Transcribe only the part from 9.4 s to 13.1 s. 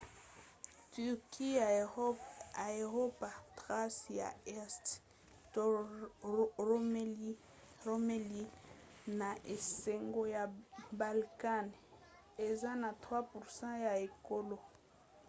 esanga ya balkan eza na